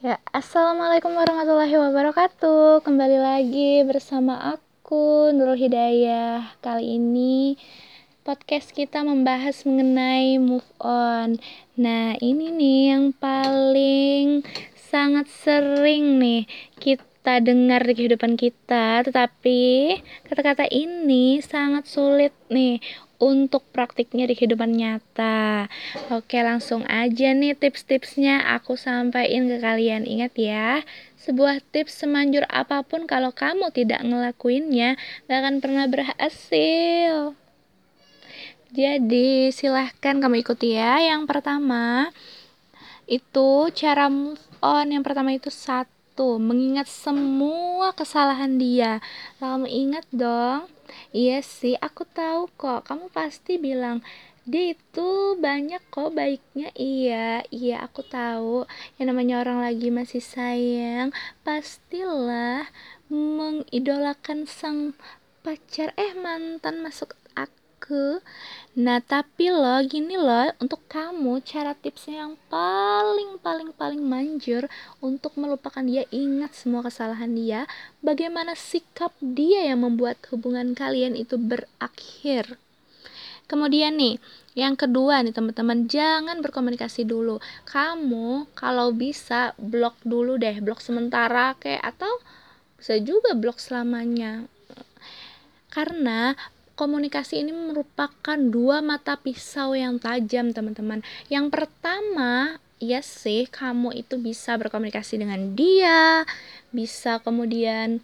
[0.00, 2.80] Ya, Assalamualaikum warahmatullahi wabarakatuh.
[2.80, 6.56] Kembali lagi bersama aku Nurul Hidayah.
[6.64, 7.60] Kali ini
[8.24, 11.36] podcast kita membahas mengenai move on.
[11.76, 14.40] Nah, ini nih yang paling
[14.72, 16.48] sangat sering nih
[16.80, 17.04] kita
[17.38, 19.94] dengar di kehidupan kita, tetapi
[20.26, 22.82] kata-kata ini sangat sulit nih
[23.20, 25.68] untuk praktiknya di kehidupan nyata.
[26.10, 30.08] Oke, langsung aja nih tips-tipsnya aku sampaikan ke kalian.
[30.08, 30.80] Ingat ya,
[31.20, 34.96] sebuah tips semanjur apa pun kalau kamu tidak ngelakuinnya,
[35.28, 37.36] gak akan pernah berhasil.
[38.72, 41.02] Jadi, silahkan kamu ikuti ya.
[41.04, 42.08] Yang pertama,
[43.04, 44.94] itu cara move on.
[44.94, 48.98] Yang pertama itu satu, mengingat semua kesalahan dia.
[49.38, 50.68] Kamu ingat dong,
[51.14, 52.86] Iya sih, aku tahu kok.
[52.88, 54.02] Kamu pasti bilang,
[54.50, 56.68] dia itu banyak kok baiknya.
[56.74, 58.66] Iya, iya aku tahu.
[58.98, 61.08] Yang namanya orang lagi masih sayang,
[61.46, 62.66] pastilah
[63.10, 64.98] mengidolakan sang
[65.44, 65.94] pacar.
[65.94, 67.19] Eh, mantan masuk
[67.90, 68.22] aku.
[68.78, 74.70] Nah, tapi loh, gini loh, untuk kamu cara tipsnya yang paling paling paling manjur
[75.02, 77.66] untuk melupakan dia, ingat semua kesalahan dia,
[77.98, 82.62] bagaimana sikap dia yang membuat hubungan kalian itu berakhir.
[83.50, 84.22] Kemudian nih,
[84.54, 87.42] yang kedua nih teman-teman, jangan berkomunikasi dulu.
[87.66, 92.22] Kamu kalau bisa blok dulu deh, blok sementara kayak atau
[92.78, 94.46] bisa juga blok selamanya.
[95.74, 96.38] Karena
[96.80, 101.04] komunikasi ini merupakan dua mata pisau yang tajam, teman-teman.
[101.28, 106.24] Yang pertama, ya sih, kamu itu bisa berkomunikasi dengan dia,
[106.72, 108.00] bisa kemudian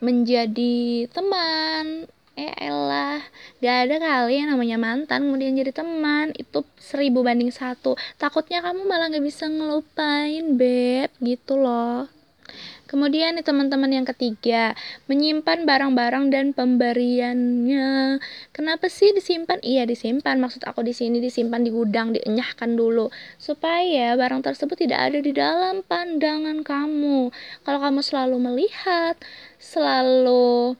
[0.00, 2.08] menjadi teman.
[2.40, 3.20] Eh elah,
[3.60, 8.86] gak ada kali yang namanya mantan kemudian jadi teman Itu seribu banding satu Takutnya kamu
[8.86, 12.08] malah gak bisa ngelupain beb gitu loh
[12.90, 14.74] Kemudian nih teman-teman yang ketiga,
[15.06, 18.18] menyimpan barang-barang dan pemberiannya.
[18.50, 19.62] Kenapa sih disimpan?
[19.62, 20.42] Iya disimpan.
[20.42, 23.06] Maksud aku di sini disimpan di gudang, dienyahkan dulu
[23.38, 27.30] supaya barang tersebut tidak ada di dalam pandangan kamu.
[27.62, 29.14] Kalau kamu selalu melihat,
[29.62, 30.74] selalu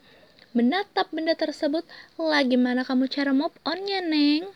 [0.51, 1.87] menatap benda tersebut,
[2.19, 4.51] lagi mana kamu cara move onnya, Neng?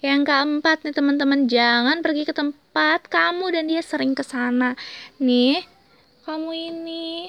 [0.00, 4.76] Yang keempat nih teman-teman, jangan pergi ke tempat kamu dan dia sering ke sana.
[5.16, 5.64] Nih,
[6.24, 7.28] kamu ini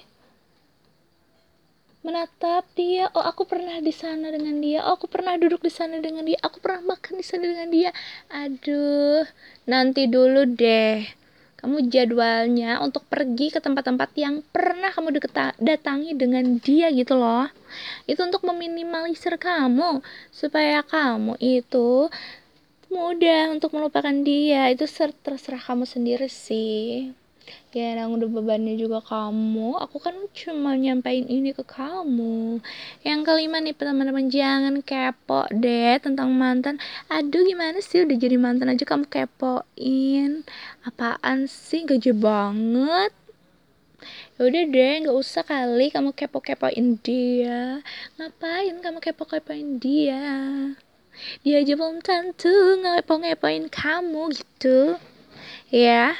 [2.05, 3.09] menatap dia.
[3.11, 4.85] Oh aku pernah di sana dengan dia.
[4.87, 6.39] Oh aku pernah duduk di sana dengan dia.
[6.39, 7.91] Aku pernah makan di sana dengan dia.
[8.31, 9.27] Aduh
[9.67, 11.03] nanti dulu deh.
[11.59, 15.17] Kamu jadwalnya untuk pergi ke tempat-tempat yang pernah kamu
[15.57, 17.49] datangi dengan dia gitu loh.
[18.05, 22.07] Itu untuk meminimalisir kamu supaya kamu itu
[22.93, 24.69] mudah untuk melupakan dia.
[24.69, 27.24] Itu terserah kamu sendiri sih
[27.75, 32.63] ya yang udah bebannya juga kamu aku kan cuma nyampain ini ke kamu.
[33.03, 36.79] Yang kelima nih teman-teman jangan kepo deh tentang mantan.
[37.11, 40.47] Aduh gimana sih udah jadi mantan aja kamu kepoin?
[40.87, 41.83] Apaan sih?
[41.83, 43.11] Gaje banget.
[44.35, 47.79] Yaudah deh nggak usah kali kamu kepo-kepoin dia.
[48.19, 50.23] Ngapain kamu kepo-kepoin dia?
[51.43, 52.51] Dia aja belum tentu
[52.83, 54.99] ngepo-ngepoin kamu gitu.
[55.71, 56.19] Ya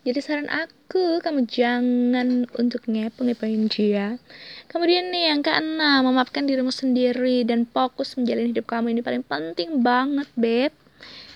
[0.00, 4.16] jadi saran aku, kamu jangan untuk ngepo-ngepoin dia.
[4.72, 9.84] Kemudian nih yang keenam, memaafkan dirimu sendiri dan fokus menjalani hidup kamu ini paling penting
[9.84, 10.72] banget, beb.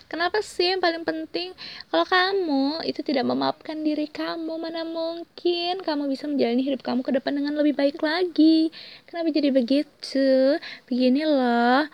[0.08, 1.52] Kenapa sih yang paling penting?
[1.90, 7.10] Kalau kamu itu tidak memaafkan diri kamu, mana mungkin kamu bisa menjalani hidup kamu ke
[7.20, 8.72] depan dengan lebih baik lagi?
[9.10, 10.56] Kenapa jadi begitu?
[10.86, 11.84] Begini loh,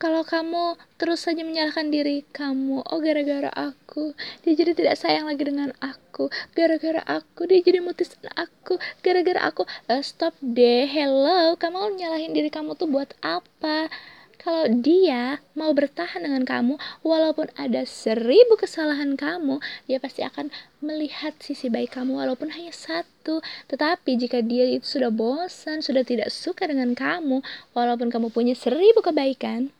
[0.00, 5.44] kalau kamu terus saja menyalahkan diri kamu, oh gara-gara aku, dia jadi tidak sayang lagi
[5.44, 12.00] dengan aku, gara-gara aku, dia jadi mutusin aku, gara-gara aku, uh, stop deh, hello, kamu
[12.00, 13.92] nyalahin diri kamu tuh buat apa?
[14.40, 20.48] Kalau dia mau bertahan dengan kamu, walaupun ada seribu kesalahan kamu, dia pasti akan
[20.80, 23.44] melihat sisi baik kamu walaupun hanya satu.
[23.68, 27.44] Tetapi jika dia itu sudah bosan, sudah tidak suka dengan kamu,
[27.76, 29.76] walaupun kamu punya seribu kebaikan,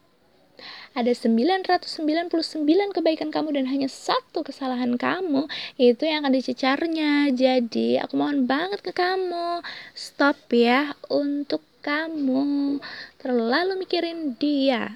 [0.93, 2.67] ada 999
[2.97, 5.47] kebaikan kamu dan hanya satu kesalahan kamu
[5.81, 9.65] itu yang akan dicecarnya jadi aku mohon banget ke kamu.
[9.97, 12.79] Stop ya untuk kamu.
[13.21, 14.95] Terlalu mikirin dia.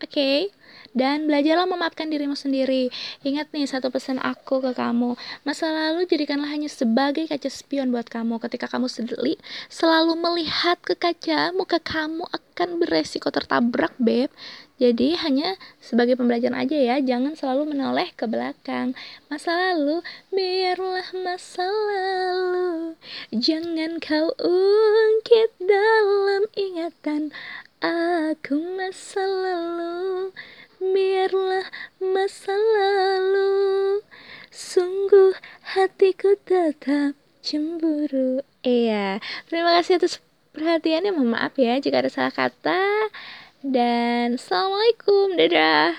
[0.00, 0.10] Oke?
[0.10, 0.59] okay?
[0.92, 2.90] Dan belajarlah memaafkan dirimu sendiri.
[3.22, 5.14] Ingat nih satu pesan aku ke kamu,
[5.46, 8.42] masa lalu jadikanlah hanya sebagai kaca spion buat kamu.
[8.42, 9.38] Ketika kamu sedih,
[9.70, 14.30] selalu melihat ke kaca, muka kamu akan beresiko tertabrak, beb.
[14.80, 18.96] jadi hanya sebagai pembelajaran aja ya jangan selalu menoleh ke belakang
[19.28, 20.00] masa lalu
[20.32, 22.96] biarlah masa lalu
[23.28, 27.28] jangan kau ungkit dalam ingatan
[27.84, 30.32] aku masa lalu
[30.80, 31.68] biarlah
[32.00, 34.00] masa lalu
[34.48, 35.36] sungguh
[35.76, 37.12] hatiku tetap
[37.44, 38.40] cemburu.
[38.64, 40.24] Iya terima kasih atas
[40.56, 41.12] perhatiannya.
[41.12, 43.12] Mohon maaf ya jika ada salah kata.
[43.60, 45.36] Dan assalamualaikum.
[45.36, 45.92] Dadah